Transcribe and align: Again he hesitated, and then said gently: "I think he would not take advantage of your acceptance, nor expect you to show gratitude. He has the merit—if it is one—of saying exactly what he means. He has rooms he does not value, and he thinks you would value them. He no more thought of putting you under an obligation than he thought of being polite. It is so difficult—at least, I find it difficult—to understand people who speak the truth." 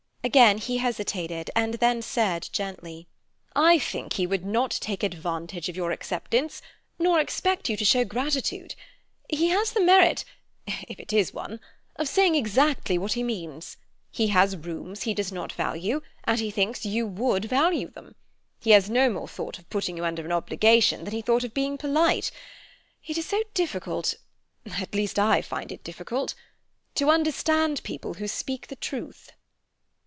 Again 0.23 0.59
he 0.59 0.77
hesitated, 0.77 1.49
and 1.55 1.73
then 1.73 2.03
said 2.03 2.47
gently: 2.51 3.07
"I 3.55 3.79
think 3.79 4.13
he 4.13 4.27
would 4.27 4.45
not 4.45 4.69
take 4.69 5.01
advantage 5.01 5.67
of 5.67 5.75
your 5.75 5.89
acceptance, 5.89 6.61
nor 6.99 7.19
expect 7.19 7.69
you 7.69 7.77
to 7.77 7.83
show 7.83 8.05
gratitude. 8.05 8.75
He 9.29 9.47
has 9.47 9.71
the 9.71 9.81
merit—if 9.81 10.99
it 10.99 11.11
is 11.11 11.33
one—of 11.33 12.07
saying 12.07 12.35
exactly 12.35 12.99
what 12.99 13.13
he 13.13 13.23
means. 13.23 13.77
He 14.11 14.27
has 14.27 14.55
rooms 14.55 15.03
he 15.03 15.15
does 15.15 15.31
not 15.31 15.53
value, 15.53 16.03
and 16.25 16.39
he 16.39 16.51
thinks 16.51 16.85
you 16.85 17.07
would 17.07 17.45
value 17.45 17.89
them. 17.89 18.13
He 18.59 18.77
no 18.77 19.09
more 19.09 19.27
thought 19.27 19.57
of 19.57 19.71
putting 19.71 19.97
you 19.97 20.05
under 20.05 20.23
an 20.23 20.31
obligation 20.31 21.03
than 21.03 21.15
he 21.15 21.23
thought 21.23 21.43
of 21.43 21.55
being 21.55 21.79
polite. 21.79 22.29
It 23.07 23.17
is 23.17 23.25
so 23.25 23.41
difficult—at 23.55 24.93
least, 24.93 25.17
I 25.17 25.41
find 25.41 25.71
it 25.71 25.83
difficult—to 25.83 27.09
understand 27.09 27.81
people 27.81 28.13
who 28.13 28.27
speak 28.27 28.67
the 28.67 28.75
truth." 28.75 29.31